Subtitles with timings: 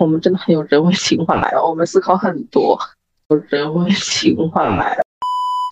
[0.00, 2.76] 我们真的很有人文情怀， 我们思考很多，
[3.28, 4.96] 有人文情怀。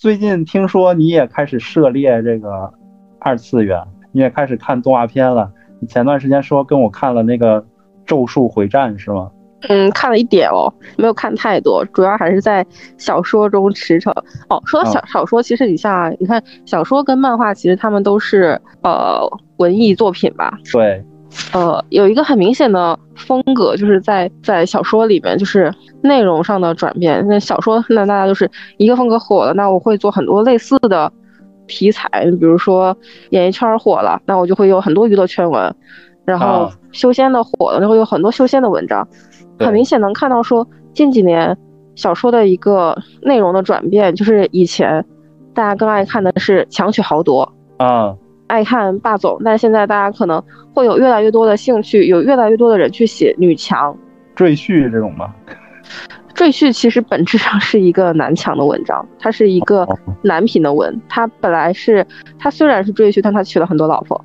[0.00, 2.72] 最近听说你也开始涉猎这个
[3.19, 3.82] 二次元，
[4.12, 5.50] 你也开始看动画片了。
[5.80, 7.61] 你前段时间说跟我看了那个
[8.06, 9.29] 《咒术回战》是吗？
[9.69, 12.64] 嗯，看了一点哦，没有看太多，主要还是在
[12.98, 14.12] 小说中驰骋。
[14.48, 20.57] 哦，说到小小说，其实你像你看小说跟漫画，其实他们都是呃文艺作品吧？
[20.73, 21.04] 对。
[21.53, 25.73] 呃，有一个很明显的风格，就是在在小说里面，就是
[26.03, 27.27] 内容上的转变。
[27.27, 31.13] 那小说那大家就是一个风格火了，那我会做很多类似的
[31.67, 32.97] 题材，比如说
[33.31, 35.75] 演艺圈火了，那我就会有很多娱乐圈文，
[36.25, 39.06] 然后修仙的火了，就会有很多修仙的文章。
[39.59, 41.56] 很明显能看到说近几年
[41.95, 45.05] 小说的一个内容的转变，就是以前
[45.55, 48.14] 大家更爱看的是强取豪夺啊。
[48.52, 50.42] 爱看霸总，但现在大家可能
[50.74, 53.97] 会有越来越多的兴趣，有越来越多的人去写女强、
[54.36, 55.34] 赘婿这种吗？
[56.34, 59.89] 赘婿其实本质上是一个男强的文章，它是一个
[60.20, 62.06] 男频的文，它本来是
[62.39, 64.22] 它虽然是赘婿，但他娶了很多老婆。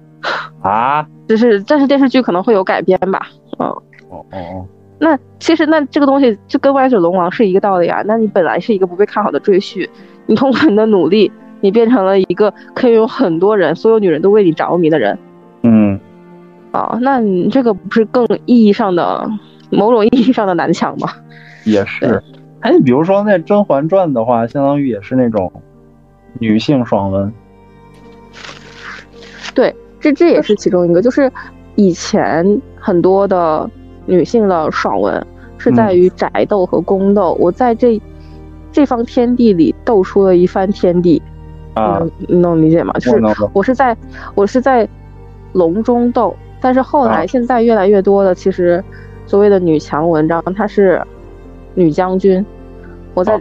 [0.62, 3.28] 啊，只是但是电视剧可能会有改编吧，
[3.60, 4.68] 嗯，哦哦哦，
[5.00, 9.90] 那其实那这个东西就跟歪嘴龙王是一个道理啊，那你本来是一个不被看好的赘婿，
[10.26, 11.32] 你通过你的努力。
[11.62, 15.18] 你变成了一个可以有很多人，所有女人都为你着迷的人，
[15.64, 16.00] 嗯，
[16.72, 19.30] 啊，那你这个不是更意义上的
[19.72, 21.10] 某种意义上的男强吗？
[21.66, 22.22] 也是，
[22.62, 25.52] 哎，你比如说那《甄嬛传》的话，相当于也是那种
[26.40, 27.34] 女性爽文。
[29.56, 31.32] 对，这这也是其中一个，就是
[31.76, 33.70] 以前很多的
[34.06, 35.26] 女性的爽文
[35.58, 38.00] 是在于宅斗和宫斗，嗯、我在这
[38.72, 41.22] 这方天地里斗出了一番天地。
[41.78, 42.94] 啊，你能理解吗？
[43.00, 43.22] 就是
[43.54, 43.96] 我是在，
[44.36, 44.88] 我是在
[45.54, 48.84] 笼中斗，但是后来现在越来越多的，其实
[49.26, 51.02] 所谓的女强文章，她是
[51.76, 52.46] 女将军。
[53.14, 53.40] 我在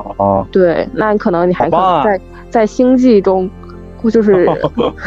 [0.50, 3.50] 对，那可能你还可能在在星际中，
[4.10, 4.48] 就是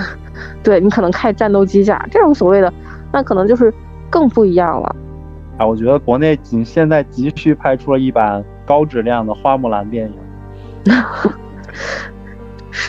[0.61, 2.71] 对你可能开战斗机甲这种所谓的，
[3.11, 3.73] 那可能就是
[4.11, 4.95] 更不一样了。
[5.57, 10.13] 啊，我觉得国内仅现在急需拍出了一版高质量的花木兰电影。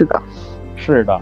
[0.00, 0.22] 是的，
[0.77, 1.21] 是的，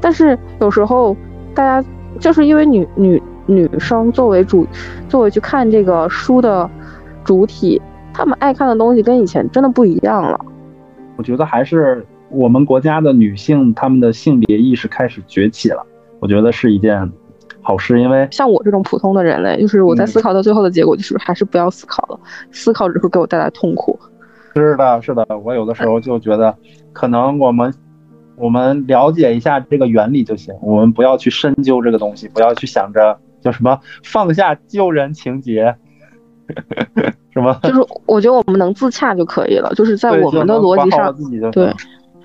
[0.00, 1.16] 但是有时候
[1.54, 4.66] 大家就是因为女女女生作为主，
[5.08, 6.68] 作为去看这个书的
[7.22, 7.80] 主体，
[8.12, 10.44] 她们爱看的东西跟以前真的不一样了。
[11.16, 15.86] 我觉得还是我们国家的女性，她们的性别意识开始崛起了，
[16.18, 17.08] 我觉得是一件
[17.62, 18.00] 好事。
[18.00, 23.96] 因为像我这种普通的人类，就是我在思考到最后的结果，就是还是不要思考了，嗯、思考只会给我带来痛苦。
[24.54, 26.52] 是的，是的，我有的时候就觉得，
[26.98, 27.72] 可能我们
[28.34, 35.76] 我们了解一下这个原理就行，我们不要去深究这个东西，不要去想着叫什么放下救人情节，
[37.30, 37.56] 什么？
[37.62, 41.14] 就是我觉得我们能自洽就可以了， 就是在我们的逻辑上，
[41.52, 41.72] 对，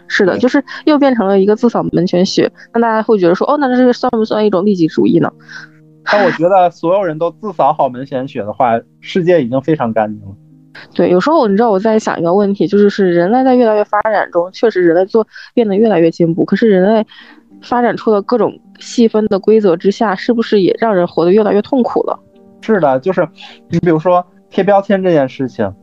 [0.07, 5.31] 是的，就是又变成了一个自扫门前雪，那大家会觉得说，哦，那这个算不算一种利己主义呢？
[6.11, 10.35] 但我觉得所有人都自扫好门前雪的话，世界已经非常干净了。
[10.93, 17.05] 对，有时候你知道我在想一个问题，就是是人类在越来越发展中，确实人类做变得越来越进步，可是人类
[17.61, 22.19] 发展出的各种细分的规则之下，是不是也让人活得越来越痛苦了？
[22.61, 23.27] 是的，就是
[23.69, 25.73] 你比如说贴标签这件事情，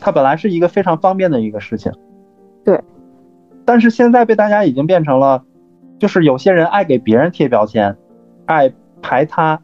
[0.00, 1.92] 它本来是一个非常方便的一个事情，
[2.64, 2.80] 对，
[3.64, 5.44] 但是现在被大家已经变成了，
[5.98, 7.96] 就是有些人爱给别人贴标签，
[8.46, 8.72] 爱
[9.02, 9.60] 排他，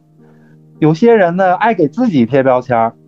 [0.78, 3.06] 有些人呢爱给自己贴标签，对。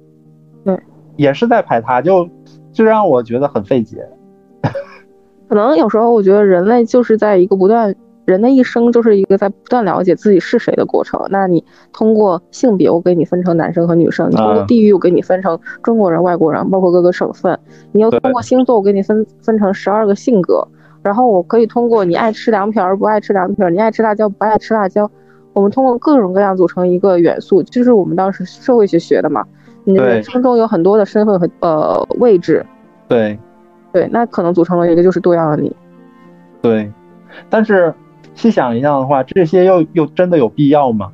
[1.18, 2.26] 也是在排他，就
[2.72, 4.08] 就让我觉得很费解。
[5.48, 11.20] 可能有时候我觉得人类就是在一个不断，人的一生就是一个在不断了解自己是谁的过程。
[11.30, 17.58] 那你通过性别，我给你分成男生和女生；你通过地域，我给你分成中国人、外国人，包括各个省份。
[17.92, 20.66] 你又通过星座，我给你分分成十二个性格。
[21.02, 25.10] 然后我可以通过你爱吃凉皮儿不爱吃凉皮儿，你爱吃辣椒不爱吃辣椒，
[25.54, 29.44] 我们通过各种各样组成一个元素，就是我们当时社会学学的嘛。
[29.88, 32.66] 你的人生中有很多的身份和呃位置，
[33.08, 33.38] 对，
[33.90, 35.74] 对，那可能组成了一个就是多样的你。
[36.60, 36.92] 对，
[37.48, 37.94] 但是
[38.34, 41.10] 细想一下的话，这些又又真的有必要吗？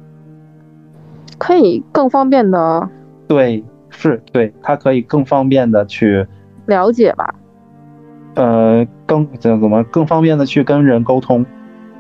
[1.39, 2.89] 可以更方便的。
[3.29, 6.27] 对，是，对，它可以更方便的去
[6.67, 7.33] 了解吧。
[8.35, 11.47] 呃，更怎怎么更方便的去跟人沟通？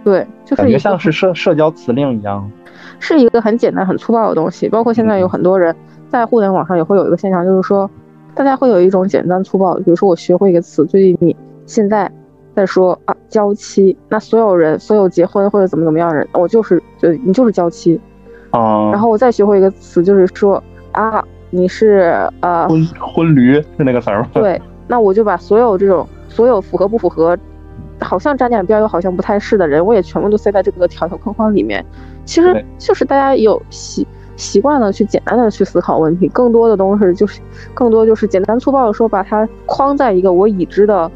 [0.02, 2.50] 对，就是感觉像是社社交辞令一样，
[2.98, 4.68] 是一个很简单很粗暴的东西。
[4.68, 5.72] 包括现在有很多人。
[5.72, 5.78] 嗯
[6.14, 7.90] 在互联网上也会有一个现象，就是说，
[8.36, 12.08] 大家会有一种简单粗暴的，比如说我学会一个词，最近你现在
[12.54, 18.00] 在说啊娇妻，那所有人所有结婚或者怎么怎么样的人，我就是就你就是娇妻，
[18.52, 20.62] 哦，然后我再学会一个词，就是说
[20.92, 21.20] 啊
[21.50, 24.28] 你是呃婚婚驴是那个词儿吗？
[24.34, 27.36] 对，那我就把所有这种所有符合不符合，
[27.98, 31.84] 好像沾点边又好像不太是的人，我也全部都塞在这个条条框框里面。
[32.24, 37.40] 其实就是大家有习习惯了去简单的去思考问题，更多的东西就是
[37.72, 41.10] 更多就是简单粗暴的说，把它框在一个我已知的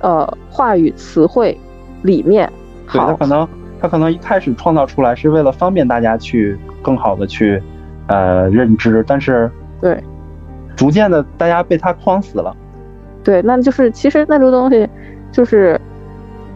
[0.00, 1.58] 呃话语词汇
[2.02, 2.50] 里面。
[2.92, 3.48] 对，他可能
[3.80, 7.62] 他可能一开始创造出来是为了方便大家去更好的去
[8.06, 9.50] 呃认知，但是
[9.80, 10.02] 对，
[10.76, 12.54] 逐渐的大家被他框死了。
[13.24, 14.88] 对，那就是其实那这个东西
[15.32, 15.80] 就是。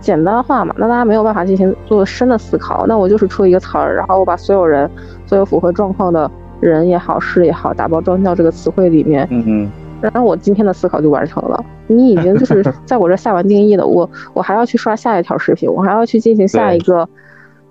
[0.03, 2.85] 简单化嘛，那大家没有办法进行做深的思考。
[2.89, 4.91] 那我就是出一个词儿，然后我把所有人，
[5.33, 6.31] 所有符合状况的
[6.61, 9.27] 人也好，事也好，打包装到这个词汇里面。
[9.31, 9.73] 嗯嗯。
[10.03, 11.65] 然后我今天的思考就完成了。
[11.87, 17.09] 你已经就是 在我这下完定义了，我我还要去刷下一条视频，我还要去进行下一个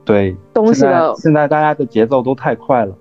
[0.03, 1.13] 对东西的。
[1.17, 2.95] 现在大家的节奏都太快了。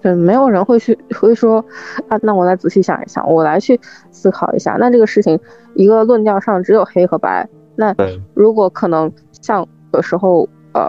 [0.00, 1.62] 对，没有人会去会说
[2.08, 3.78] 啊，那我来仔细想一想，我来去
[4.10, 4.78] 思考一下。
[4.80, 5.38] 那这个事情
[5.74, 7.46] 一个论调上只有黑和白。
[7.74, 7.94] 那
[8.32, 10.88] 如果可能，像有时候，呃，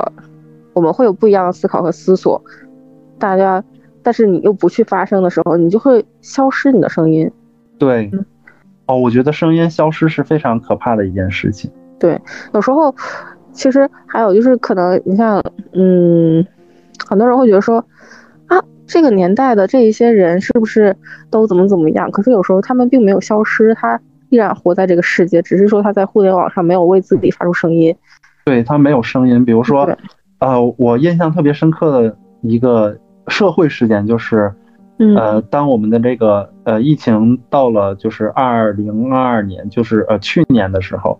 [0.73, 2.39] 我们会有不一样的思考和思索，
[3.19, 3.63] 大家，
[4.03, 7.29] 但是你又不去发声的时候，你就会消失你的声音。
[7.77, 8.11] 对，
[8.85, 11.71] 哦，我觉得声音消失是非常可怕的一件事情。
[11.99, 12.19] 对，
[12.53, 12.93] 有时候，
[13.51, 15.43] 其实还有就是可能，你像，
[15.73, 16.45] 嗯，
[17.07, 17.83] 很多人会觉得说，
[18.47, 20.95] 啊，这个年代的这一些人是不是
[21.29, 22.09] 都怎么怎么样？
[22.11, 23.99] 可是有时候他们并没有消失，他。
[24.29, 27.95] 依然活在这个世界，只是说他在互联网上没有为自己发出声音。
[28.43, 29.45] 对，他没有声音。
[29.45, 29.89] 比如说，
[30.39, 32.97] 呃，我印象特别深刻的一个
[33.27, 34.53] 社会事件就是，
[35.15, 41.19] 呃，当我们的这个呃疫情到了就是二零二二年，就是呃去年的时候，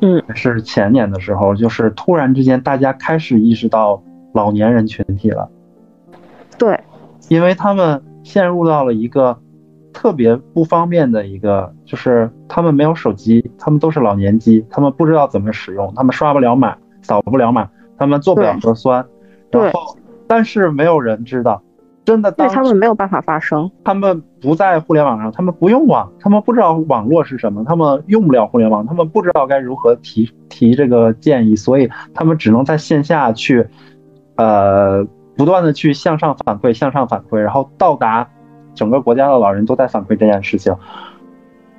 [0.00, 4.02] 嗯，是前年的时候，就是突然之间大家开始意识到
[4.32, 5.48] 老年人群体了。
[6.58, 6.78] 对，
[7.28, 9.38] 因为他们陷入到了一个。
[9.96, 19.06] 特别不方便的一个就是他们没有手机，他们都是老年机，他们不知道怎么使用，他们刷不了码，扫不了码，他们做不了核酸。
[19.52, 21.62] 然后，但是没有人知道，
[22.04, 23.70] 真的当，对他们没有办法发声。
[23.84, 33.66] 他们不在互联网上，他们不用网，他们不知道网络是什么，他们用不了互联网，他们不知道该如何提提这个建议，所以他们只能在线下去，
[34.36, 35.06] 呃，
[35.36, 38.28] 不断的去向上反馈，向上反馈，然后到达。
[38.76, 40.76] 整个国家的老人都在反馈这件事情，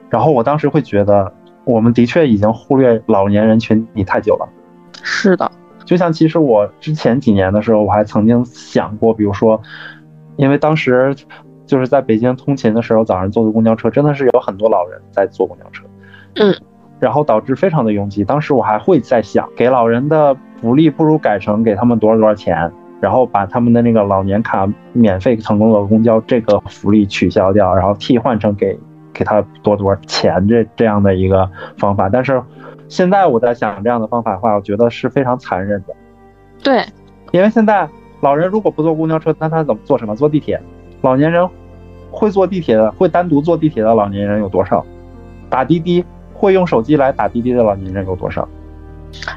[0.10, 1.30] 然后我当时会觉得，
[1.66, 4.48] 我们的确已经忽略老年人群体太久了。
[5.04, 5.52] 是的，
[5.86, 9.62] 就像其实我之前几年的时候，我还曾经想过，比如说，
[10.36, 11.16] 因为当时
[11.66, 15.86] 就是在北京通勤的时候，早上坐的公交车真的是有很多老人在坐公交车，
[16.36, 16.54] 嗯，
[17.00, 18.24] 然后导致非常的拥挤。
[18.24, 22.72] 当时我还会在想，给老人的福利不如改成给他们多少多少钱。
[23.02, 28.76] 然后把他们的那个老年卡免费成功的公交这个福利取消掉，然后替换成给
[29.14, 31.48] 给他多多钱这这样的一个
[31.78, 32.10] 方法。
[32.10, 32.42] 但是
[32.88, 35.94] 现在我在想这样的方法的话，我觉得是非常残忍的。
[36.64, 36.86] 对，
[37.32, 37.88] 因为现在
[38.22, 40.16] 老人如果不坐公交车，那他怎么坐什么？
[40.16, 40.62] 坐地铁？
[41.02, 41.48] 老年人
[42.12, 44.86] 会坐地铁的，会单独坐地铁的老年人有多少？
[45.50, 46.04] 打滴滴
[46.34, 48.48] 会用手机来打滴滴的老年人有多少？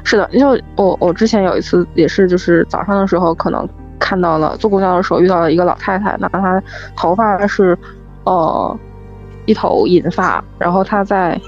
[0.03, 3.67] 是的，因为我我之前有一次也是，就是早上的时候可能
[3.99, 6.61] 看到了坐公交的时候遇到了一个老太太，那她
[6.97, 7.77] 头发是，
[8.23, 8.77] 呃，
[9.45, 11.39] 一头银发，然后她在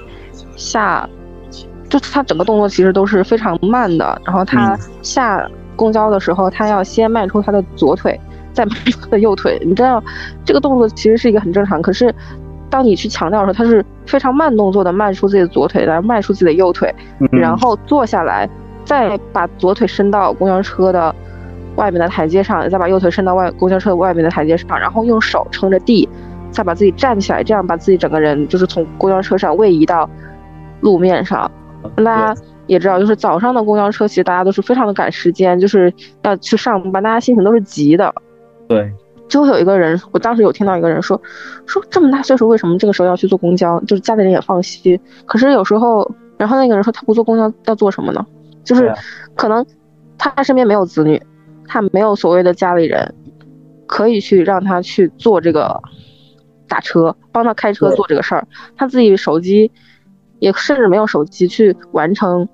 [0.56, 1.08] 下，
[1.92, 5.46] 就他整个动作其实都是非常慢的，然后他下
[5.76, 8.18] 公交的时候，他要先迈出他的左腿，
[8.54, 10.02] 再迈出他的右腿，你知道
[10.42, 12.14] 这个动作其实是一个很正常，可是。
[12.70, 16.90] 当你去强调的时候，他是非常慢动作的迈出自己的左腿，然后迈出自己的右腿，
[17.30, 18.48] 然后坐下来，
[18.82, 21.14] 再把左腿伸到公交车的
[21.76, 26.08] 外面的台阶上，再把右腿伸到外公交车外面的台阶上，然后用手撑着地，
[26.50, 30.08] 再把自己站起来，这样把自己整个人就是从公交车上位移到
[30.80, 31.50] 路面上。
[31.96, 38.14] 大家也知道，就是早上的公交车，其实大家都是非常的赶时间，就是要去上班，大家心情都是急的。
[38.68, 38.92] 对。
[39.28, 41.18] 就有一个人，我当时有听到一个人说，
[41.64, 43.80] 说这么大岁数为什么这个时候要去坐公交？
[43.86, 45.00] 就是家里人也放心。
[45.24, 48.26] 可是有时候，然后那个人说他不坐公交要做什么呢？
[48.62, 48.92] 就是
[49.34, 49.64] 可能
[50.18, 51.18] 他身边没有子女，
[51.66, 53.14] 他没有所谓的家里人
[53.86, 55.80] 可以去让他去做这个
[56.68, 58.46] 打车，帮他开车做这个事儿。
[58.76, 59.70] 他自己手机
[60.42, 62.46] 也甚至没有手机去完成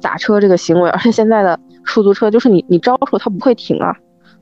[0.00, 0.88] 打车这个行为。
[0.90, 3.92] 而且现在的出租车就是你你招手它不会停啊。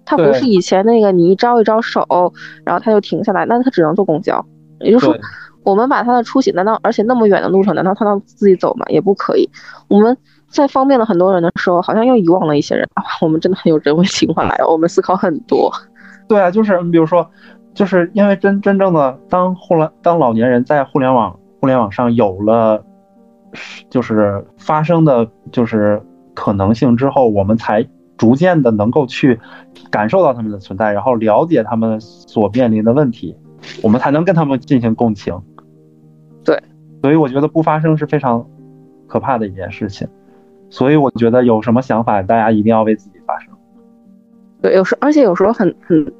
[0.04, 2.04] 它不是以前那个，你一招一招手，
[2.64, 4.44] 然后它就停下来，那它只能坐公交。
[4.80, 5.16] 也就是说，
[5.62, 8.85] 我们把它的出行，难道而且那么远的路程，难道它能自己走吗？
[8.88, 9.49] 也不可以。
[9.87, 10.16] 我们
[10.49, 12.85] 在方便了很多人的时候，好像又遗忘了一些人。
[12.94, 15.73] 啊， 我们真的很有人文情怀，我们思考很多。
[16.28, 17.25] 对啊，就是你比如说，
[17.73, 22.85] 就是因为真真正的当互联当老年人在互联网互联网上有了，
[23.88, 26.02] 就是发生的就是
[26.35, 29.38] 可能性之后，我们才逐渐的能够去
[29.88, 33.37] 感受到他们的存在，然后了解他们所面临的问题，
[33.81, 35.40] 我们才能跟他们进行共情。
[36.45, 36.61] 对，
[37.00, 38.45] 所以我觉得不发生是非常
[39.07, 40.09] 可怕的一件事情。
[40.69, 43.54] 所以我觉得有什么想法，大家一定要为自己发声。
[44.61, 46.12] 对，有时而且有时候很很，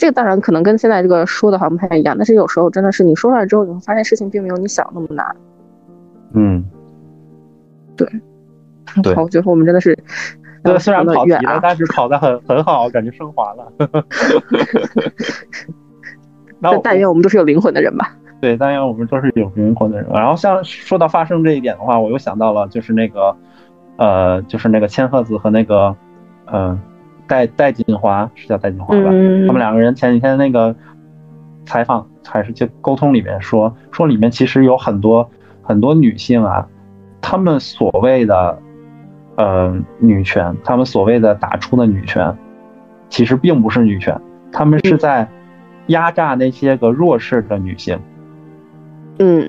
[0.00, 5.36] 这个当然可能跟现在这个说的好像不太一样，但是有时候真的是你说出来之后，你会发现事情并没有你想那么难。
[6.32, 6.64] 嗯，
[7.96, 8.08] 对，
[9.02, 9.94] 对， 好，最后我们真的是，
[10.64, 13.70] 对，虽然跑题了，但是跑的很很好，感觉升华了。
[16.58, 18.16] 那但愿我们都是有灵魂的人吧。
[18.40, 20.06] 对，但愿我们都是有灵魂的人。
[20.14, 23.36] 然后像说到发声这一点的话，我又想到了，就是那个。
[23.96, 25.94] 呃，就是那个千鹤子和那个，
[26.46, 26.78] 呃，
[27.30, 29.08] 戴戴锦华是叫戴锦华吧？
[29.12, 30.74] 嗯、他们两个人前几天那个
[31.64, 35.30] 采访还是就沟通里面说，说里面其实有很多
[35.62, 36.66] 很多女性啊，
[37.20, 38.58] 她们所谓的
[39.36, 42.36] 呃女权，她们所谓的打出的女权，
[43.08, 44.20] 其实并不是女权，
[44.50, 45.28] 她们是在
[45.86, 47.96] 压榨那些个弱势的女性。
[49.20, 49.48] 嗯，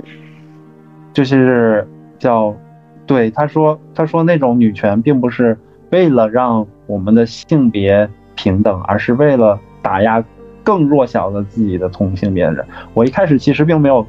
[1.13, 1.87] 就是
[2.19, 2.55] 叫。
[3.07, 5.57] 对，他说，他说那种女权并不是
[5.89, 10.21] 为了让我们的性别平等，而是为了打压
[10.61, 12.65] 更弱小的自己的同性别人。
[12.93, 14.05] 我一开始其实并没有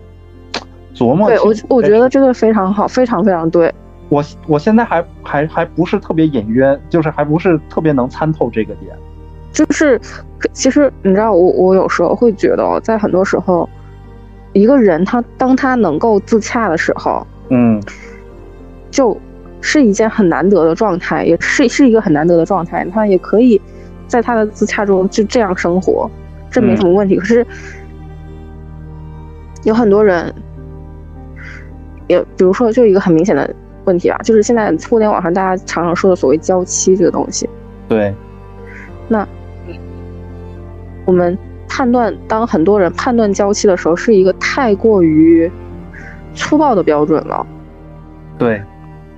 [0.92, 1.28] 琢磨。
[1.28, 3.72] 对，我我觉得这个非常好，非常非常对。
[4.08, 8.92] 我我现在还还还不是特别隐约，就是还不是特别能参透这个点。
[9.52, 10.00] 就是
[10.52, 13.68] 其实你知道，我我有时候会觉得，在很多时候，
[14.54, 17.80] 一个人他当他能够自洽的时候，嗯。
[18.90, 19.16] 就
[19.62, 22.84] 是一件很难得的状态，也是是一个很难得的状态。
[22.92, 23.58] 他也可以
[24.06, 26.10] 在他的自洽中就这样生活，
[26.50, 27.16] 这没什么问题。
[27.16, 27.46] 嗯、可是
[29.62, 30.34] 有很多人，
[32.08, 33.48] 也比如说，就一个很明显的
[33.84, 37.48] 问题吧，就是现在互联网上大家常常说的所谓“娇妻”这个东西。
[37.88, 38.12] 对。
[39.08, 39.26] 那
[41.04, 41.38] 我们
[41.68, 45.50] 判断，当很多人判断娇妻的时候，是一个太过于
[46.34, 47.46] 粗暴的标准了。
[48.36, 48.60] 对。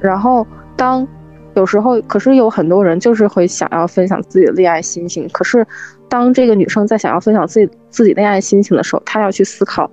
[0.04, 0.46] 然后，
[0.76, 1.06] 当
[1.54, 5.26] 有时候，可是有很多人就是会想要分享自己的恋爱心情。
[5.32, 5.66] 可是，
[6.10, 9.90] 当这个女生在想要分享自己自己恋爱心情的时候，她要去思考，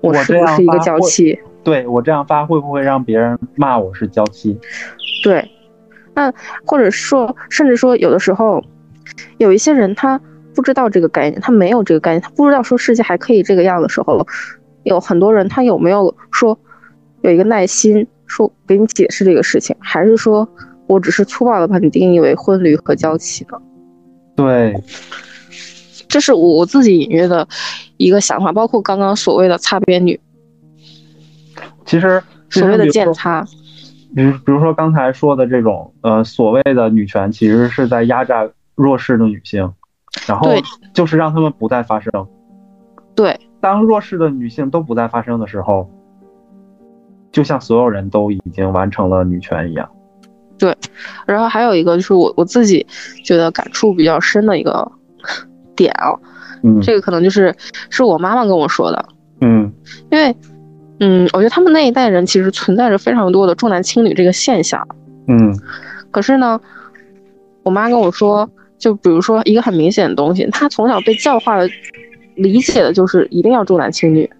[0.00, 1.38] 我是不是一个娇妻？
[1.62, 4.58] 对，我这样发会不会让别人骂我是娇妻？
[5.22, 5.48] 对，
[6.14, 6.32] 那
[6.66, 8.60] 或者说，甚至说，有的时候，
[9.38, 10.20] 有一些人他
[10.52, 14.26] 不知道这个概念，他没有这个概念，他不知道说世界还可以这个样的时候，
[14.82, 16.58] 有很多人他有没有说
[17.22, 18.06] 有一个耐心？
[18.26, 20.48] 说给你解释这个事情，还是说
[20.86, 23.58] 我只是粗暴的把你定义为婚驴和娇妻呢？
[24.36, 24.74] 对，
[26.08, 27.46] 这是我我自己隐约的
[27.96, 30.18] 一个想法，包括刚刚所谓的擦边女。
[31.84, 33.46] 其实，所谓的践踏，
[34.14, 39.72] 比如比如说刚才说的这种呃所谓的女权，其实是在压榨弱势的女性，
[40.26, 40.50] 然后
[40.92, 42.10] 就是让他们不再发声。
[43.14, 45.88] 对，当弱势的女性都不再发声的时候。
[47.34, 49.90] 就像所有人都已经完成了女权一样，
[50.56, 50.72] 对。
[51.26, 52.86] 然后还有一个就是我我自己
[53.24, 54.88] 觉得感触比较深的一个
[55.74, 56.14] 点啊，
[56.62, 57.52] 嗯，这个可能就是
[57.90, 59.04] 是我妈妈跟我说的，
[59.40, 59.72] 嗯，
[60.12, 60.32] 因为
[61.00, 64.86] 嗯，我觉得他们那一代人其实存在着非常多的重男轻女这个现象，
[65.26, 65.52] 嗯，
[66.12, 66.60] 可是呢，
[67.64, 68.48] 我妈跟我说，
[68.78, 71.68] 就比如说一个很明显的东西，她从小被教化的
[72.36, 74.30] 理解的就是一定要重男轻女。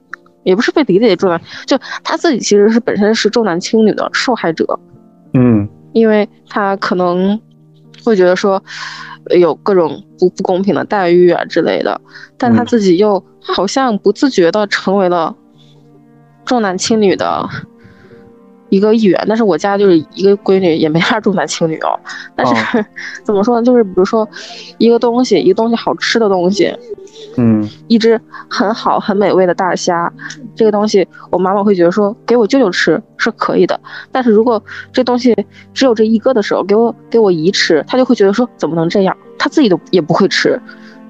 [0.45, 4.79] 也不是被理解重男，就他自己其实是本身是重男轻女的受害者，
[5.33, 7.41] 嗯，因为他可能
[8.05, 8.63] 会觉得说
[9.31, 12.01] 有各种不不公平的待遇啊之类的，
[12.37, 15.35] 但他自己又好像不自觉的成为了
[16.45, 17.49] 重男轻女的
[18.69, 19.25] 一个一员。
[19.27, 21.99] 但是我家就是一个闺女也没啥重男轻女哦，
[22.37, 22.85] 但是、哦、
[23.23, 23.65] 怎么说呢？
[23.65, 24.29] 就是比如说
[24.77, 26.71] 一个东西，一个东西好吃的东西。
[27.37, 30.13] 嗯，一只很好很美味的大虾，
[30.55, 33.79] 这个东西我妈妈会觉得说给我舅舅吃是可以的，
[34.13, 35.35] 但是如果这东西
[35.73, 39.17] 只有这一个的时候，给我给我姨吃，她就会觉得说怎么能这样？
[39.39, 40.61] 她自己都也不会吃，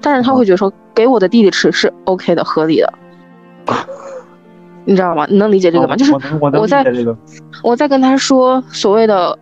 [0.01, 2.93] 但是她会觉得说给我的弟弟吃是 OK 的合理的，
[4.85, 5.27] 你知道吗？
[5.29, 5.93] 你能理解这个吗？
[5.93, 6.85] 哦、就是我在
[7.63, 9.37] 我在跟他说所谓的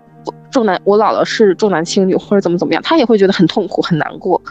[0.52, 4.42] 重男，我姥姥是重男轻女或者怎么怎么样，他也会觉得很痛苦很难过，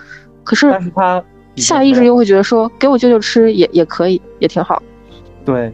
[0.44, 1.22] 可是但是他。
[1.56, 4.82] 下意识又会觉得说，给我舅舅吃也也可以，也挺好。
[5.44, 5.72] 对。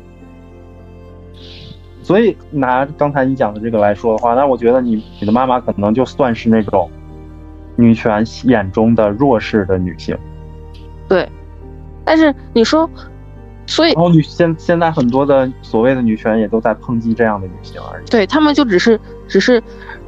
[2.02, 6.90] 所以拿刚才你讲的这个来说的话，那我觉得你你的妈妈可能就算是那种
[7.76, 10.16] 女权眼中的弱势的女性。
[11.06, 11.28] 对，
[12.06, 12.88] 但是你说，
[13.66, 18.06] 所以然后女现现在很多的所谓的女权也都在抨击这样的女性而已。
[18.08, 19.62] 对，他们就只是只是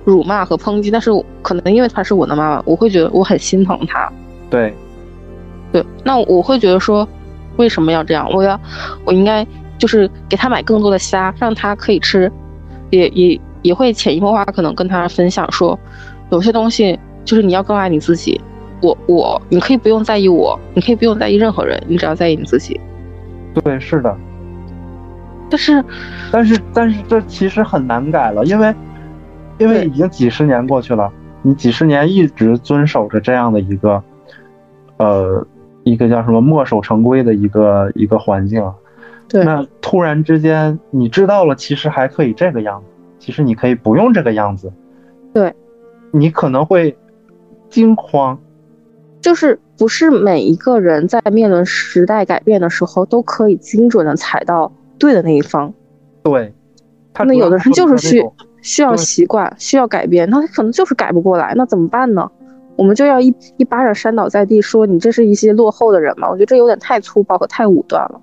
[0.07, 1.11] 辱骂和抨击，但是
[1.43, 4.11] 可能因为她是我的妈妈，我会觉得我很心疼她。
[4.49, 4.75] 对，
[5.73, 7.07] 对，那我会觉得说，
[7.57, 8.29] 为什么要这样？
[8.33, 8.61] 我要，
[9.05, 9.47] 我应该
[9.79, 12.31] 就是给他买更多的虾，让他可以吃，
[12.91, 15.79] 也也也会潜移默化可能跟他分享说，
[16.31, 18.41] 有些东西就是你要更爱你自己。
[18.83, 22.81] 我我，你可以不用在意我，你可以不用在意任何人，你只要在意你自己。
[23.63, 24.17] 对，是的。
[25.51, 25.85] 但是，
[26.33, 28.75] 但是，但是这其实很难改了，因为，
[29.59, 31.13] 因为已经几十年过去了，
[31.43, 34.03] 你几十年一直遵守着这样的一个，
[34.97, 35.47] 呃，
[35.85, 38.65] 一个叫什么墨守成规的一个一个环境。
[39.29, 39.45] 对。
[39.45, 42.87] 那突然之间你知道了，其实还可以这个样子，
[43.19, 44.73] 其实你可以不用这个样子。
[45.33, 45.55] 对。
[46.13, 46.97] 你可能会
[47.69, 48.39] 惊慌。
[49.21, 55.71] 就是不是每一个人在面临时代改变的时候都可以精准的踩到对的那一方。
[56.23, 56.55] 对，
[57.19, 58.25] 那有的人就是需
[58.63, 62.31] 需要习惯，需要改变，那他可能就是改不过来，那怎么办呢？
[62.81, 63.27] 我们就要一
[63.59, 66.31] 一巴掌扇倒在地，说你这是一些落后的人吗？
[66.31, 68.19] 我觉得这有点太粗暴和太武断了。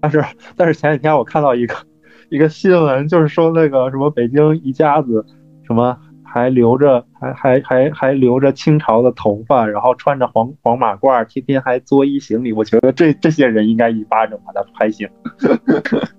[0.00, 0.24] 但是
[0.56, 1.74] 但是前几天我看到一个
[2.28, 5.24] 一个新闻，就是说那个什么北京一家子
[5.64, 5.96] 什么。
[6.28, 12.52] 还留着，还还还还留着清朝的头发，然后穿着黄黄马褂，天天还作揖行礼。
[12.52, 15.08] 我觉得这这些人应该一巴掌把他拍醒。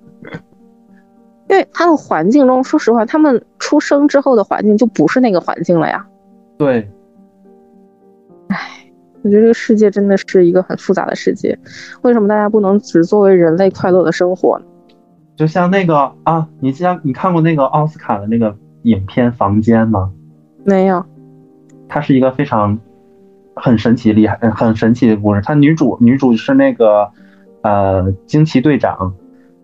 [1.50, 6.04] 因为他的环境中，说实话，他们出生之后的环境就不是那个环境了呀。
[6.58, 6.90] 对。
[8.50, 8.58] 唉，
[9.24, 11.58] 我觉得这个世界真的是一个很复杂的世界。
[12.04, 14.66] 为什么大家不能只作为人类快乐的生活呢？
[15.36, 18.56] 就像那个啊，你像你看过那个奥斯卡的那个。
[18.84, 20.14] 影片房间吗？
[20.64, 21.04] 没有。
[21.90, 22.80] 它是一个非常
[23.54, 25.42] 很神奇、厉害、很神奇的故事。
[25.44, 27.12] 它女主女主是那个
[27.64, 29.14] 呃惊奇队长，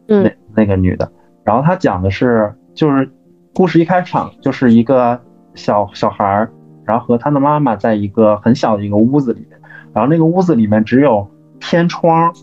[0.09, 1.09] 嗯，那那个女的。
[1.45, 3.09] 然后她讲的是，就是
[3.53, 5.22] 故事一开场就是一个
[5.53, 6.46] 小小孩，
[6.85, 9.59] 然后和他的妈妈在一个很小的一个屋子里面，
[9.93, 11.27] 然后那个屋子里面只有
[11.59, 12.33] 天窗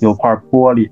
[0.00, 0.90] 有块玻璃。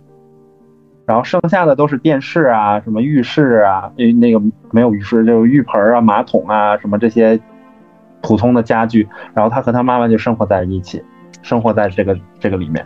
[1.07, 3.91] 然后剩下的都是电视啊，什么浴室啊，
[4.21, 4.39] 那个
[4.73, 7.41] 没有浴室，就是浴盆啊、马桶啊，什么这些
[8.21, 9.09] 普通的家具。
[9.33, 11.03] 然后他和他妈妈就生活在一起，
[11.41, 12.85] 生活在这个这个里面。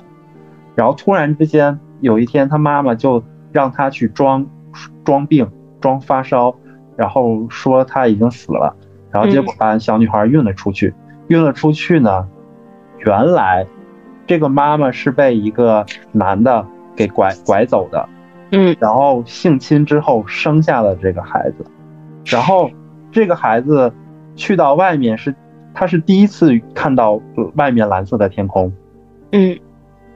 [0.76, 4.46] 然后突然之间有一天，他妈妈就让他去装
[5.04, 6.54] 装病、装发烧，
[6.96, 8.76] 然后说他已经死了。
[9.12, 10.92] 然后结果把小女孩运了出去，
[11.28, 12.26] 运了出去呢，
[13.04, 13.66] 原来
[14.26, 16.66] 这个妈妈是被一个男的。
[16.94, 18.06] 给拐拐走的，
[18.50, 21.64] 嗯，然后性侵之后生下了这个孩子，
[22.26, 22.70] 然后
[23.10, 23.90] 这个孩子
[24.36, 25.34] 去到外面是，
[25.72, 27.18] 他是第一次看到
[27.54, 28.70] 外面蓝色的天空，
[29.30, 29.58] 嗯，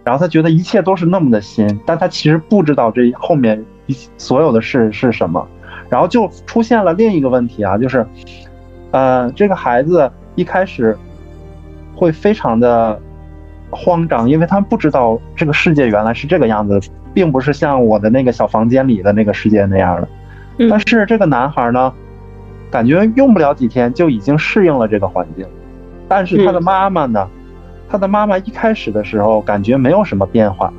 [0.05, 5.49] 然后他觉得一切都是那么的新，但他其实不知道这后面一所有的事是什么，
[5.89, 8.07] 然后就出现了另一个问题啊，就是，
[8.97, 10.97] 呃，这个孩子一开始
[11.95, 12.99] 会非常的。
[13.69, 16.81] 慌张，因为他们不知道这个世界原来是这个样子，
[17.13, 20.09] 并不是像我的那个小房间里的那个世界那样的。
[20.71, 21.93] 但是这个男孩呢，
[22.71, 25.45] 感觉用不了几天就已经适应了这个环境。
[26.07, 27.29] 但是他的妈妈呢，
[27.89, 30.73] 他的妈妈一开始的时候感觉没有什么变化，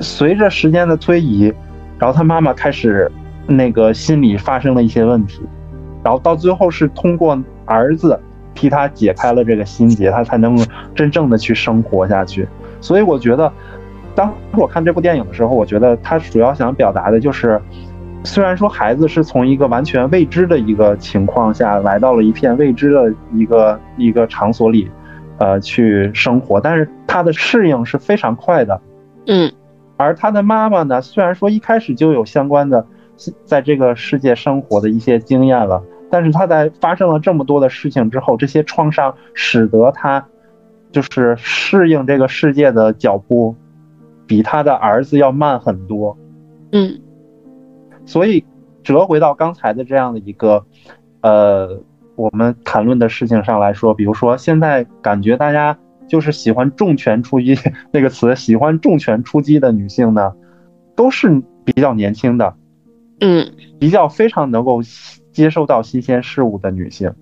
[0.00, 1.54] 随着时间的推移，
[2.00, 3.10] 然后他妈妈开始
[3.46, 5.40] 那个心理发生了一些问题，
[6.02, 8.18] 然后到最后是通过儿子。
[8.56, 10.56] 替他解开了这个心结，他才能
[10.94, 12.46] 真正的去生活下去。
[12.80, 13.52] 所以我觉得，
[14.14, 17.60] 当我看这部电影的时候，我觉得他主要想表达的就是，
[18.22, 24.88] 虽然说孩子是从一个完全未知的一个情况下来到了一片未知的一个一个场所里，
[25.38, 28.80] 呃，去生活，但是他的适应是非常快的。
[29.26, 29.52] 嗯，
[29.96, 32.86] 而他的妈妈呢，虽然说一开始就有相关的
[33.44, 35.82] 在这个世界生活的一些经验了。
[36.10, 40.24] 但是他在发生了这么多的事情之后，这些创伤使得他
[40.92, 43.56] 就是适应这个世界的脚步
[44.26, 46.16] 比他的儿子要慢很多。
[46.70, 47.00] 嗯，
[48.04, 48.44] 所以
[48.84, 50.64] 折回到刚才的这样的一个
[51.20, 51.80] 呃
[52.14, 57.56] 我们谈论的事情上来说，比如说现在感觉大家就是喜欢重拳出击
[57.90, 60.32] 那个词，喜欢重拳出击的女性呢，
[60.94, 62.54] 都是比较年轻的，
[63.18, 64.80] 嗯，比较非常能够。
[65.34, 67.12] 接受到新鲜事物的女性，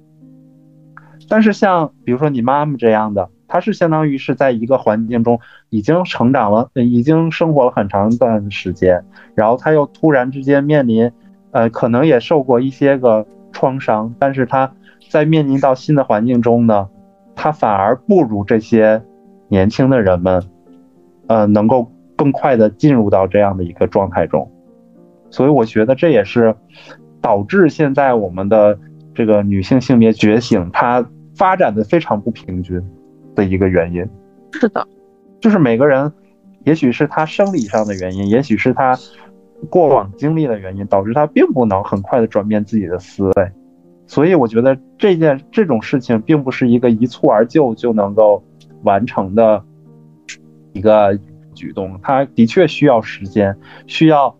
[1.29, 9.03] 但是像比如说你妈妈这样的，她是相当于是在一个环境中已经成长了，已经生活了很长一段时间，
[9.35, 11.11] 然后她又突然之间面临，
[11.53, 14.70] 呃，可能也受过一些个创伤，但是她
[15.09, 16.88] 在面临到新的环境中呢，
[17.35, 19.03] 她反而不如这些
[19.48, 20.42] 年轻的人们
[21.29, 24.51] 呃，能够更快的进入到这样的一个状态中。
[25.31, 26.55] 所以我觉得这也是
[27.22, 28.76] 导致现在我们的
[29.14, 32.82] 这个女性性别觉醒，它发展的非常不平均
[33.35, 34.04] 的一个原因。
[34.52, 34.87] 是的，
[35.40, 36.12] 就是每个人，
[36.64, 38.98] 也许是他生理上的原因，也许是他
[39.70, 43.52] 过往经历的原因，导致他并不能很快的转变自己的思维。
[44.06, 48.42] 所以我觉得这件这种事情并不是一个一蹴而就就能够
[48.82, 49.62] 完成的
[50.72, 51.16] 一个
[51.54, 53.56] 举动，它的确需要时间，
[53.87, 54.37] 需要。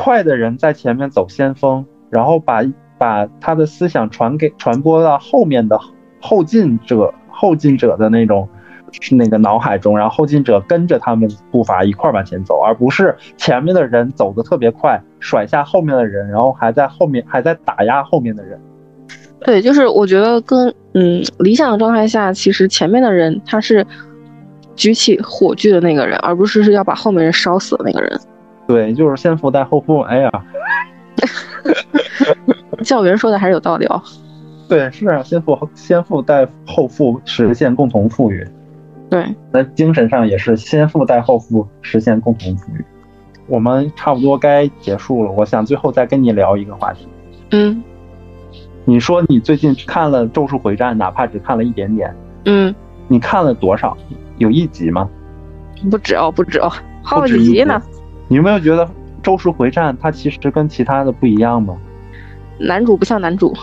[0.00, 2.62] 快的人在前面走先锋，然后把
[2.96, 5.76] 把他的思想传给传播到后面的
[6.20, 8.48] 后进者后进者的那种
[9.10, 18.56] 那个脑海中，然后后进者跟着他们步伐一块往前走，而不是前面的人走得特别快，甩下后面的人，然后还在后面还在打压后面的人。
[19.40, 23.84] 对，就是我觉得跟嗯理想状态下，其实前面的人他是
[24.76, 28.20] 举起火炬的那个人，而不是是要把后面人烧死的那个人。
[28.68, 30.00] 对，就是先富带后富。
[30.00, 30.30] 哎呀，
[32.84, 34.00] 教员说的还是有道理哦。
[34.68, 38.46] 对，是啊，先富先富带后富，实现共同富裕。
[39.08, 42.84] 对，那精神上也是先富带后富，实现共同富裕。
[43.46, 47.08] 我们差不多该结束了，我想最后再跟你聊一个话题。
[47.52, 47.82] 嗯，
[48.84, 52.14] 你说你最近看了《咒术回战》，哪怕只看了一点点。
[52.44, 52.74] 嗯，
[53.08, 53.96] 你看了多少？
[54.36, 55.08] 有一集吗？
[55.90, 56.70] 不止哦，不止哦，
[57.02, 57.80] 好几集呢。
[58.28, 58.84] 你有没有觉得
[59.22, 61.76] 《咒术回战》它其实跟其他的不一样吗？
[62.58, 63.54] 男主不像男主。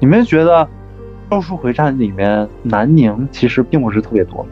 [0.00, 0.64] 你没觉得
[1.30, 4.48] 《咒术回战》里面南宁其实并不是特别多吗？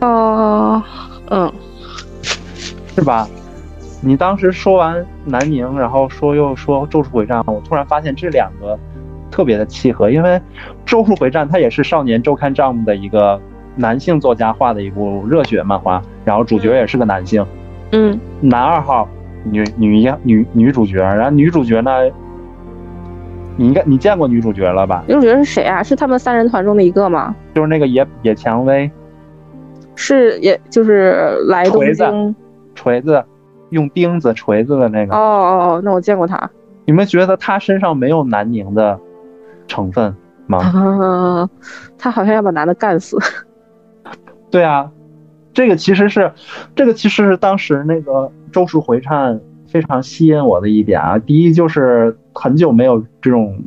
[0.00, 0.82] 哦，
[1.30, 1.52] 嗯，
[2.94, 3.28] 是吧？
[4.02, 8.78] 你当时说完南宁，然后说又说《咒术回战》，我突然发现这两个
[9.30, 10.30] 特别的契合，因为
[10.86, 13.40] 《咒术回战》它也是少年周刊 Jump 的一个
[13.76, 17.42] 男性作家画的一部热血漫画，然后主角也是个男性。
[17.42, 17.59] 嗯，
[18.40, 19.08] 男二号，
[19.44, 21.90] 女女一女女主角，然后女主角呢，
[23.56, 25.04] 你应该你见过女主角了吧？
[25.06, 25.82] 女主角是谁啊？
[25.82, 27.34] 是他们三人团中的一个吗？
[27.54, 28.90] 就是那个野野蔷薇，
[29.94, 32.34] 是也就是来东京
[32.74, 33.22] 锤子，
[33.70, 35.14] 用钉子锤子的那个。
[35.14, 36.50] 哦哦哦，那我见过他。
[36.86, 38.98] 你们觉得他身上没有南宁的
[39.66, 40.14] 成分
[40.46, 40.58] 吗？
[40.58, 41.48] 啊，
[41.98, 43.18] 他好像要把男的干死。
[44.50, 44.90] 对啊。
[45.52, 46.32] 这个其实是，
[46.74, 48.12] 这个其实是当时那个
[48.52, 49.34] 《咒术回战》
[49.66, 51.18] 非常吸引我的一点啊。
[51.18, 53.64] 第一就是很久没有这种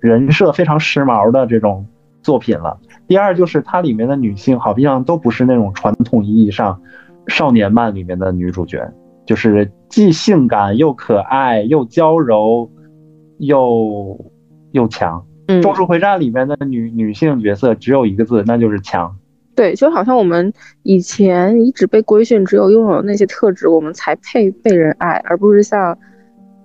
[0.00, 1.86] 人设非常时髦的这种
[2.22, 2.78] 作品了。
[3.08, 6.80] 第二就是它里面的女性好像都不是那种传统意义上
[7.28, 8.92] 少年漫里面的女主角，
[9.24, 12.70] 就是既性感又可爱又娇柔
[13.38, 14.18] 又
[14.72, 15.24] 又强。
[15.62, 19.16] 《咒术回战》里面的女女性角色只有一个字，那就是强。
[19.54, 20.50] 对，就好像我们
[20.82, 25.96] 以前一直被规训，只有拥有那些特质，我们才配被人爱，而不是像，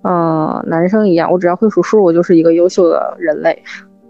[0.04, 3.62] 呃，男生一样，我只要会数数，我就是一个优秀的人类。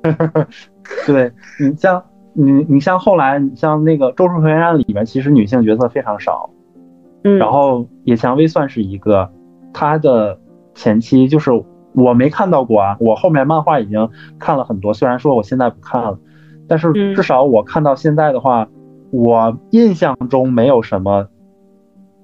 [1.08, 6.50] 对，你像你，你像后来，你像那个《咒术回战》里面，其实女性角色非常少。
[7.24, 7.38] 嗯。
[7.40, 9.28] 然后野蔷薇算是一个，
[9.74, 10.40] 她的
[10.76, 11.52] 前期就是
[11.94, 16.20] 我没看到过啊，我后面漫画已经看了很多，虽然说我现在不看了。
[16.68, 18.70] 但是至少我看到现在的话，嗯、
[19.12, 21.28] 我印象中没有什么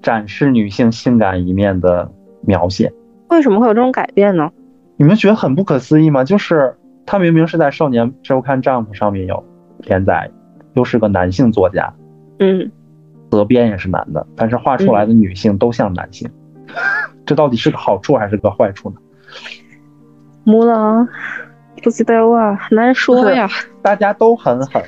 [0.02, 2.10] 展示女性性感一面的
[2.42, 2.92] 描写。
[3.30, 4.50] 为什么会有这种改变呢？
[4.96, 6.22] 你们觉得很不可思议吗？
[6.24, 6.76] 就是
[7.06, 9.42] 他明明是在《少年周刊 Jump》上面有
[9.78, 10.30] 连载，
[10.74, 11.92] 又是个男性作家，
[12.38, 12.70] 嗯，
[13.30, 16.30] 责编也是男的，但是画出来的女性都像男性，
[16.66, 16.74] 嗯、
[17.26, 18.96] 这到底是个好处还是个坏处呢？
[20.44, 21.08] 木狼。
[21.84, 23.46] 不知道啊，很难说呀。
[23.82, 24.82] 大家都很狠，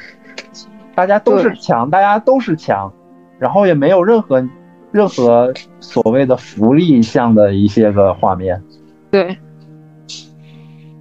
[0.94, 2.90] 大家都是强，大家都是强，
[3.38, 4.48] 然后也没有任何
[4.92, 8.62] 任何所谓的福利向的一些个画面。
[9.10, 9.36] 对。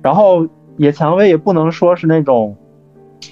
[0.03, 2.57] 然后野蔷薇也不能说是那种，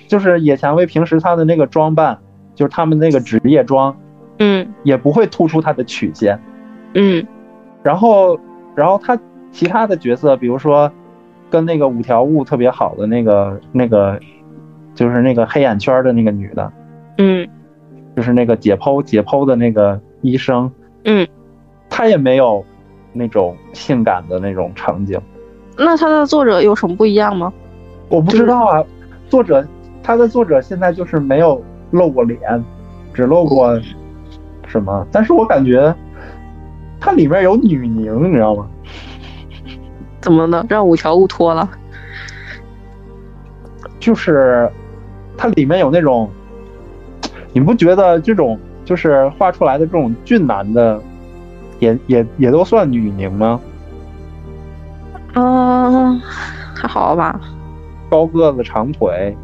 [0.07, 2.17] 就是野蔷薇平时她的那个装扮，
[2.55, 3.93] 就是他们那个职业装，
[4.39, 6.39] 嗯，也不会突出她的曲线，
[6.93, 7.27] 嗯。
[7.83, 8.39] 然后，
[8.73, 9.19] 然后她
[9.51, 10.89] 其他的角色，比如说。
[11.53, 14.19] 跟那个五条悟特别好的那个那个，
[14.95, 16.73] 就是那个黑眼圈的那个女的，
[17.19, 17.47] 嗯，
[18.15, 20.71] 就是那个解剖解剖的那个医生，
[21.03, 21.27] 嗯，
[21.91, 22.65] 她也没有
[23.11, 25.21] 那种性感的那种场景。
[25.77, 27.53] 那他的作者有什么不一样吗？
[28.09, 28.83] 我不知道啊，
[29.29, 29.63] 作者
[30.01, 32.41] 他的作者现在就是没有露过脸，
[33.13, 33.79] 只露过
[34.65, 35.05] 什么？
[35.11, 35.93] 但是我感觉
[36.99, 38.67] 它里面有女宁，你知道吗？
[40.23, 40.65] 怎么呢？
[40.69, 41.69] 让五条悟脱了？
[43.99, 44.71] 就是
[45.37, 46.29] 它里面有那种，
[47.51, 51.01] 你不觉得这种就是画出来的这种俊男的，
[51.79, 53.59] 也也也都算女凝吗？
[55.35, 56.17] 嗯，
[56.73, 57.37] 还好吧。
[58.09, 59.35] 高个子、长腿，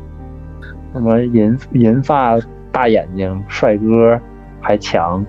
[0.94, 2.40] 什么银银发、
[2.72, 4.18] 大眼睛、帅哥，
[4.62, 5.26] 还强，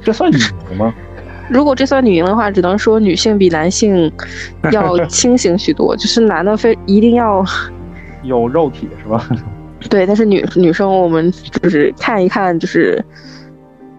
[0.00, 0.36] 这算女
[0.68, 0.94] 凝吗？
[1.50, 4.10] 如果这算女赢的话，只能说女性比男性
[4.72, 7.44] 要清醒许多，就是男的非一定要
[8.22, 9.26] 有肉体是吧？
[9.90, 11.30] 对，但是女女生我们
[11.60, 13.04] 就是看一看，就是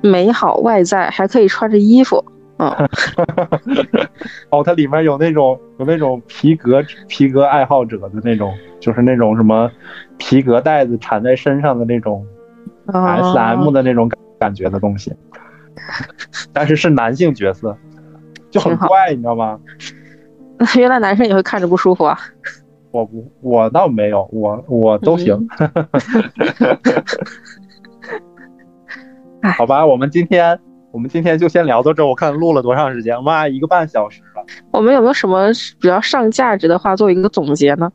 [0.02, 2.24] 美好外在，还可以穿着衣服。
[2.58, 2.70] 嗯，
[4.50, 9.70] 哦，它里面有那种有那种皮革皮革爱好者的那种，就是那种什么
[10.18, 12.26] 皮革带子缠在身上的那种
[12.88, 15.14] S M 的那种感觉的东西，
[16.54, 17.78] 但是是男性角色，
[18.50, 19.60] 就很怪，你知道吗？
[20.78, 22.18] 原来男生也会看着不舒服啊。
[22.92, 25.48] 我不，我倒没有，我我都行。
[29.42, 30.58] 嗯、 好吧，我们今天
[30.92, 32.06] 我们今天就先聊到这。
[32.06, 33.22] 我看录了多长时间？
[33.22, 34.46] 妈，一个半小时了。
[34.72, 35.50] 我们有没有什么
[35.82, 37.92] 比较上价值的话做一个总结呢？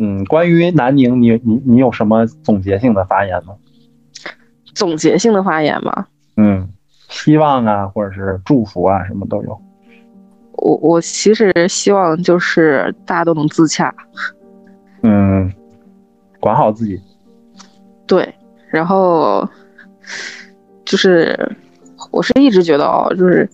[0.00, 3.54] 嗯，关于南宁，你你你有什么总结性的发言吗？
[4.74, 6.06] 总结性的发言吗？
[6.36, 6.68] 嗯，
[7.08, 9.60] 希望啊，或者是祝福啊，什么都有。
[10.56, 13.94] 我我其实希望就是大家都能自洽，
[15.02, 15.52] 嗯，
[16.40, 17.00] 管好自己。
[18.06, 18.34] 对，
[18.70, 19.48] 然后
[20.84, 21.36] 就是
[22.10, 23.48] 我是一直觉得哦，就是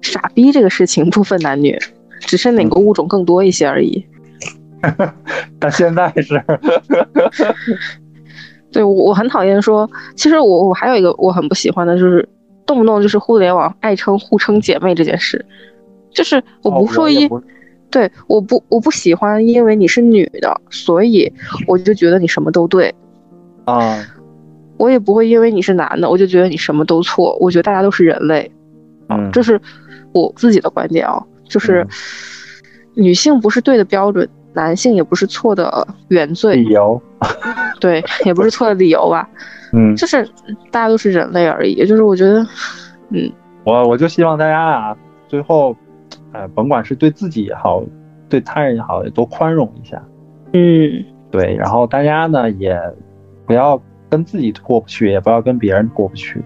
[0.00, 1.78] 傻逼这个事情不分男女，
[2.20, 4.06] 只是哪个物种更多一些而已。
[5.60, 6.42] 但现在是，
[8.72, 12.28] 对，我我很讨厌说，其实我我还有一个我很不喜欢的就是
[12.64, 15.44] 动不动就是互联网爱称互称姐妹这件事。
[16.12, 17.40] 就是我不说一，哦、
[17.88, 21.32] 对，我不我不喜欢，因为你是女的，所以
[21.68, 22.92] 我就觉得你什么都对，
[23.64, 24.04] 啊，
[24.76, 27.38] 我也不会因为你是男的，我就觉得你什么都错。
[27.40, 28.50] 我觉得大家都是人类，
[29.08, 29.60] 嗯，这是
[30.12, 31.86] 我自己的观点啊，就是
[32.94, 37.00] 女性不是对的标准，男性也不是错的原罪，理由，
[37.80, 39.28] 对，也不是错的理由吧，
[39.72, 40.24] 嗯，就是
[40.70, 42.46] 大家都是人类而已，就是我觉得，
[43.10, 43.30] 嗯，
[43.64, 44.96] 我我就希望大家啊，
[45.28, 45.76] 最后。
[46.32, 47.82] 哎，甭管是对自己也好，
[48.28, 50.00] 对他人也好，也多宽容一下。
[50.52, 51.56] 嗯，对。
[51.56, 52.80] 然后大家呢，也
[53.46, 56.40] 不要跟自己过不去，也不要跟别人过不去。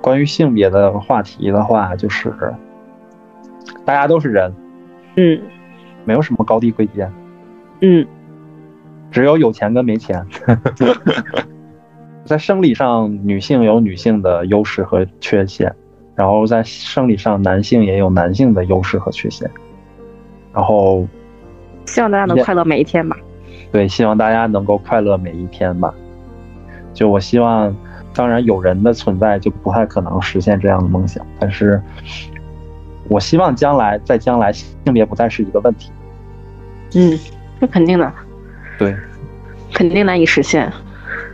[0.00, 2.32] 关于性别的话题的话，就是
[3.84, 4.52] 大家都是人。
[5.16, 5.40] 嗯，
[6.08, 7.12] 没有什么高低贵贱。
[7.82, 8.06] 嗯，
[9.10, 10.26] 只有有钱跟没钱。
[12.24, 15.70] 在生理上，女性有女性的优势和缺陷。
[16.14, 19.50] 然后在生理上，男性也有男性的优势和缺陷。
[20.54, 21.06] 然后，
[21.84, 23.14] 希望大家能快乐每一天吧。
[23.70, 25.92] 对，希望大家能够快乐每一天吧。
[26.94, 27.76] 就我希望，
[28.14, 31.80] 当然有人的存在就不太可能实现这样的梦想，但是
[33.08, 35.92] 我希望将来在将来性别不再是一个问题。
[36.94, 37.18] 嗯，
[37.60, 38.12] 那肯定的。
[38.78, 38.94] 对，
[39.74, 40.72] 肯定难以实现。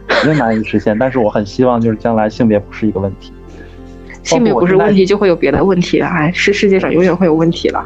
[0.06, 3.32] 肯定难以实现，但是我很希望就是将来性别不是一个问题。
[4.22, 6.06] 性别不是问题，就会有别的问题了。
[6.06, 7.84] 哎，是世界上永远会有问题了。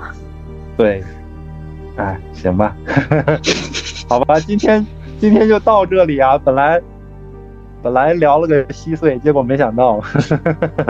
[0.77, 1.03] 对，
[1.97, 2.77] 哎，行吧，
[4.09, 4.87] 好吧，今天
[5.19, 6.39] 今天就到这里啊。
[6.39, 6.81] 本来
[7.83, 10.01] 本来聊了个稀碎，结果没想到，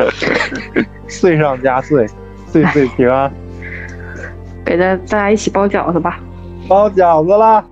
[1.08, 2.06] 碎上加碎，
[2.46, 3.32] 岁岁平安。
[4.64, 6.20] 给大大家一起包饺子吧。
[6.68, 7.64] 包饺子啦！